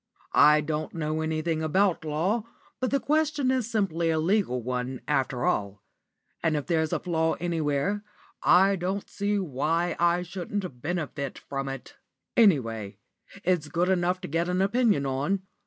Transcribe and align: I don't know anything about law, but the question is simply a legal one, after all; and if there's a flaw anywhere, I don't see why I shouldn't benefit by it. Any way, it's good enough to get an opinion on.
I 0.33 0.61
don't 0.61 0.95
know 0.95 1.21
anything 1.21 1.61
about 1.61 2.03
law, 2.03 2.45
but 2.79 2.89
the 2.89 2.99
question 2.99 3.51
is 3.51 3.69
simply 3.69 4.09
a 4.09 4.17
legal 4.17 4.63
one, 4.63 5.01
after 5.07 5.45
all; 5.45 5.83
and 6.41 6.55
if 6.55 6.65
there's 6.65 6.91
a 6.91 6.97
flaw 6.99 7.33
anywhere, 7.33 8.03
I 8.41 8.77
don't 8.77 9.07
see 9.07 9.37
why 9.37 9.95
I 9.99 10.23
shouldn't 10.23 10.81
benefit 10.81 11.41
by 11.49 11.73
it. 11.75 11.97
Any 12.35 12.59
way, 12.59 12.97
it's 13.43 13.67
good 13.67 13.89
enough 13.89 14.19
to 14.21 14.27
get 14.27 14.49
an 14.49 14.59
opinion 14.63 15.05
on. 15.05 15.43